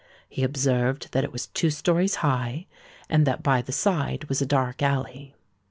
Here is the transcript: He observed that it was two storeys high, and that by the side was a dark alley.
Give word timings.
He 0.27 0.41
observed 0.43 1.11
that 1.11 1.23
it 1.23 1.31
was 1.31 1.45
two 1.45 1.69
storeys 1.69 2.15
high, 2.25 2.65
and 3.07 3.27
that 3.27 3.43
by 3.43 3.61
the 3.61 3.71
side 3.71 4.23
was 4.29 4.41
a 4.41 4.47
dark 4.47 4.81
alley. 4.81 5.35